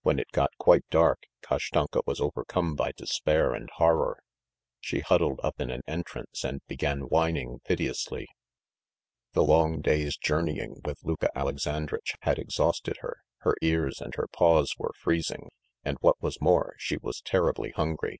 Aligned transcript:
When 0.00 0.18
it 0.18 0.30
got 0.32 0.56
quite 0.56 0.88
dark, 0.88 1.24
Kashtanka 1.42 2.00
was 2.06 2.18
overcome 2.18 2.74
by 2.76 2.92
despair 2.92 3.52
and 3.52 3.68
horror. 3.74 4.20
She 4.80 5.00
huddled 5.00 5.38
up 5.42 5.60
in 5.60 5.68
an 5.70 5.82
entrance 5.86 6.44
and 6.44 6.66
began 6.66 7.00
whining 7.00 7.60
piteously. 7.66 8.26
The 9.34 9.44
long 9.44 9.82
day's 9.82 10.16
journeying 10.16 10.80
with 10.86 11.04
Luka 11.04 11.28
Alexandritch 11.36 12.14
had 12.22 12.38
exhausted 12.38 12.96
her, 13.00 13.18
her 13.40 13.54
ears 13.60 14.00
and 14.00 14.14
her 14.14 14.28
paws 14.28 14.76
were 14.78 14.92
freezing, 14.98 15.50
and, 15.84 15.98
what 16.00 16.22
was 16.22 16.40
more, 16.40 16.74
she 16.78 16.96
was 16.96 17.20
terribly 17.20 17.72
hungry. 17.72 18.18